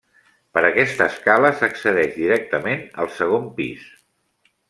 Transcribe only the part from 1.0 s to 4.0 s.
escala s'accedeix directament al segon pis.